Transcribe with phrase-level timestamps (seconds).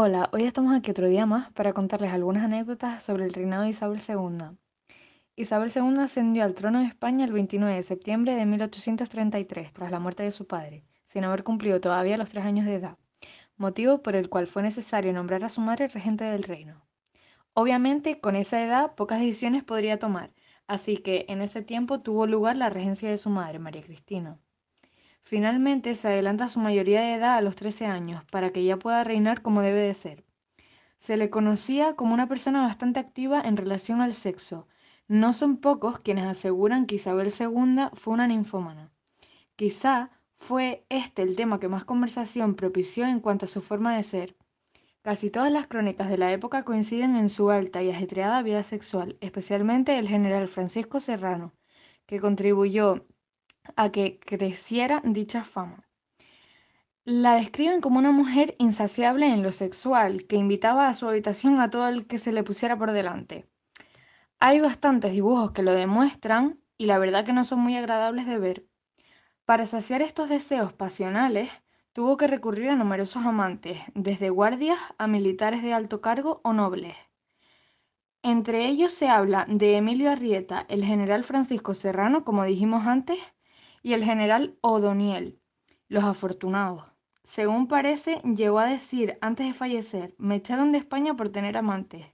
[0.00, 3.70] Hola, hoy estamos aquí otro día más para contarles algunas anécdotas sobre el reinado de
[3.70, 4.56] Isabel II.
[5.34, 9.98] Isabel II ascendió al trono de España el 29 de septiembre de 1833, tras la
[9.98, 12.96] muerte de su padre, sin haber cumplido todavía los tres años de edad,
[13.56, 16.86] motivo por el cual fue necesario nombrar a su madre regente del reino.
[17.52, 20.30] Obviamente, con esa edad pocas decisiones podría tomar,
[20.68, 24.38] así que en ese tiempo tuvo lugar la regencia de su madre, María Cristina.
[25.22, 29.04] Finalmente se adelanta su mayoría de edad a los 13 años, para que ya pueda
[29.04, 30.24] reinar como debe de ser.
[30.98, 34.66] Se le conocía como una persona bastante activa en relación al sexo.
[35.06, 38.90] No son pocos quienes aseguran que Isabel II fue una ninfómana.
[39.56, 44.02] Quizá fue este el tema que más conversación propició en cuanto a su forma de
[44.02, 44.36] ser.
[45.02, 49.16] Casi todas las crónicas de la época coinciden en su alta y ajetreada vida sexual,
[49.20, 51.54] especialmente el general Francisco Serrano,
[52.06, 53.06] que contribuyó
[53.76, 55.88] a que creciera dicha fama.
[57.04, 61.70] La describen como una mujer insaciable en lo sexual, que invitaba a su habitación a
[61.70, 63.46] todo el que se le pusiera por delante.
[64.40, 68.38] Hay bastantes dibujos que lo demuestran y la verdad que no son muy agradables de
[68.38, 68.66] ver.
[69.44, 71.50] Para saciar estos deseos pasionales,
[71.94, 76.94] tuvo que recurrir a numerosos amantes, desde guardias a militares de alto cargo o nobles.
[78.22, 83.18] Entre ellos se habla de Emilio Arrieta, el general Francisco Serrano, como dijimos antes,
[83.82, 85.40] y el general O'Doniel,
[85.88, 86.84] los afortunados.
[87.22, 92.06] Según parece, llegó a decir antes de fallecer, me echaron de España por tener amantes.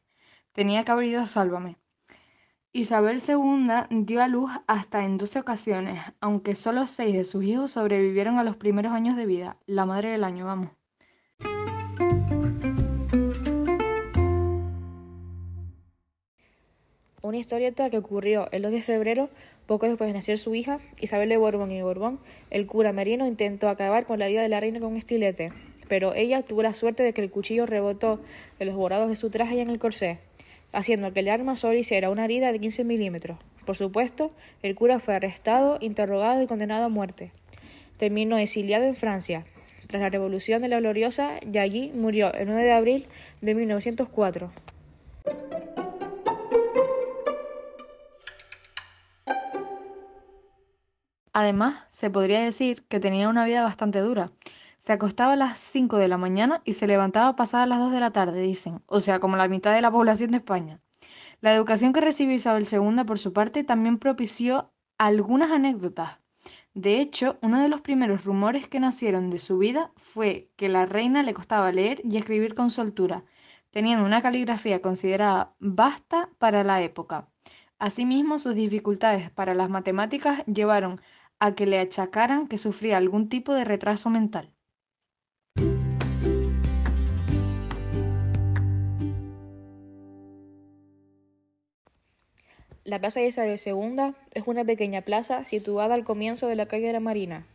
[0.53, 1.79] Tenía que haber ido a Sálvame.
[2.73, 3.69] Isabel II
[4.05, 8.45] dio a luz hasta en doce ocasiones, aunque solo seis de sus hijos sobrevivieron a
[8.45, 9.59] los primeros años de vida.
[9.67, 10.71] La madre del año, vamos.
[17.25, 19.31] Una historieta que ocurrió el 2 de febrero
[19.65, 23.71] poco después de nacer su hija, Isabel de Borbón y Borbón, el cura Merino intentó
[23.71, 25.51] acabar con la vida de la reina con un estilete,
[25.89, 28.21] pero ella tuvo la suerte de que el cuchillo rebotó
[28.59, 30.19] en los bordados de su traje y en el corsé,
[30.75, 33.39] haciendo que el arma solo hiciera una herida de 15 milímetros.
[33.65, 34.31] Por supuesto,
[34.63, 37.33] el cura fue arrestado, interrogado y condenado a muerte.
[37.97, 39.47] Terminó exiliado en Francia,
[39.87, 43.07] tras la Revolución de la Gloriosa, y allí murió el 9 de abril
[43.41, 44.53] de 1904.
[51.35, 54.31] Además, se podría decir que tenía una vida bastante dura.
[54.83, 57.99] Se acostaba a las 5 de la mañana y se levantaba pasadas las 2 de
[57.99, 60.81] la tarde, dicen, o sea, como la mitad de la población de España.
[61.41, 66.21] La educación que recibió Isabel II, por su parte, también propició algunas anécdotas.
[66.73, 70.87] De hecho, uno de los primeros rumores que nacieron de su vida fue que la
[70.87, 73.25] reina le costaba leer y escribir con soltura,
[73.71, 77.29] teniendo una caligrafía considerada vasta para la época.
[77.81, 81.01] Asimismo, sus dificultades para las matemáticas llevaron
[81.45, 84.51] a que le achacaran que sufría algún tipo de retraso mental.
[92.85, 96.87] La Plaza de Isabel II es una pequeña plaza situada al comienzo de la calle
[96.87, 97.47] de la Marina,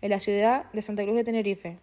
[0.00, 1.76] en la ciudad de Santa Cruz de Tenerife.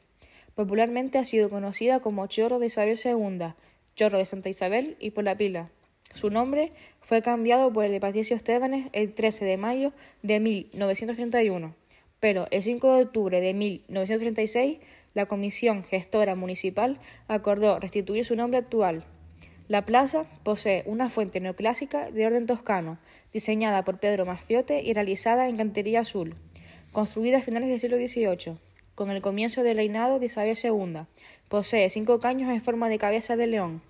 [0.55, 3.53] Popularmente ha sido conocida como Chorro de Isabel II,
[3.95, 5.69] Chorro de Santa Isabel y por la pila.
[6.13, 11.75] Su nombre fue cambiado por el de Patricio Estebanes el 13 de mayo de 1931,
[12.19, 14.79] pero el 5 de octubre de 1936
[15.13, 19.03] la Comisión Gestora Municipal acordó restituir su nombre actual.
[19.67, 22.97] La plaza posee una fuente neoclásica de orden toscano,
[23.33, 26.35] diseñada por Pedro Masfiote y realizada en cantería azul,
[26.91, 28.57] construida a finales del siglo XVIII,
[28.95, 31.01] con el comienzo del reinado de Isabel II.
[31.47, 33.81] Posee cinco caños en forma de cabeza de león.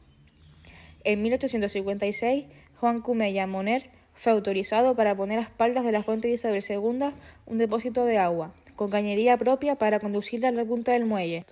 [1.04, 2.46] En 1856,
[2.76, 7.12] Juan Cumella Moner fue autorizado para poner a espaldas de la fuente de Isabel II
[7.48, 11.46] un depósito de agua, con cañería propia para conducirla a la punta del muelle.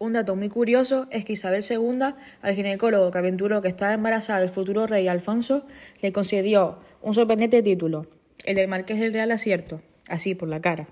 [0.00, 4.40] Un dato muy curioso es que Isabel II, al ginecólogo que aventuró que estaba embarazada
[4.40, 5.66] del futuro rey Alfonso,
[6.00, 8.06] le concedió un sorprendente título,
[8.46, 10.88] el del Marqués del Real Acierto, así por la cara.